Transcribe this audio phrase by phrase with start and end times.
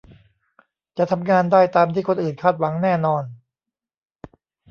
[0.97, 3.23] จะทำงานได้ตามที่คนอื่นคาดหวังแน่นอน